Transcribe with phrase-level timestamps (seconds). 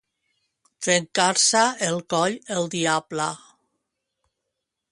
[0.85, 3.29] Trencar-se el coll el diable.